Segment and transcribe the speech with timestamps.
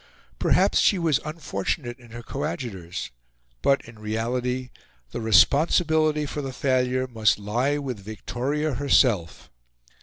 [0.39, 3.11] Perhaps she was unfortunate in her coadjutors,
[3.61, 4.71] but, in reality,
[5.11, 9.51] the responsibility for the failure must lie with Victoria herself.